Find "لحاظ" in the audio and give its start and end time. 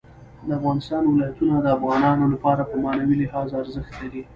3.23-3.47